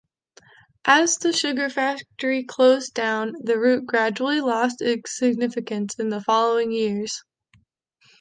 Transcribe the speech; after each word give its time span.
As 0.85 1.19
the 1.19 1.31
sugar 1.31 1.69
factory 1.69 2.43
closed 2.43 2.95
down, 2.95 3.35
the 3.39 3.59
route 3.59 3.85
gradually 3.85 4.41
lost 4.41 4.81
its 4.81 5.15
significance 5.15 5.93
in 5.99 6.09
the 6.09 6.19
following 6.23 6.71
years. 6.71 7.21